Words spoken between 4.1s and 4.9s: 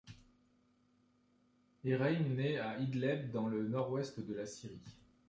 de la Syrie.